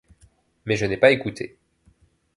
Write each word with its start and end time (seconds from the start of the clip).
Mais 0.65 0.77
je 0.77 0.87
n'ai 0.87 0.97
pas 0.97 1.11
écouté. 1.11 1.59